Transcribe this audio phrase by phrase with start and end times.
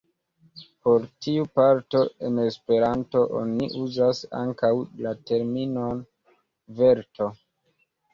[0.85, 1.99] Por tiu parto
[2.29, 4.71] en Esperanto oni uzas ankaŭ
[5.07, 6.01] la terminon
[6.81, 7.29] "verto".